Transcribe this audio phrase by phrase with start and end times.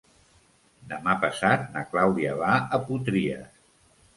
[0.93, 3.65] Demà passat na Clàudia va a Potries.